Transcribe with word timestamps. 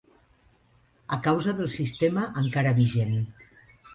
A 1.17 1.19
causa 1.27 1.53
del 1.59 1.69
sistema 1.75 2.25
encara 2.43 2.75
vigent 2.83 3.15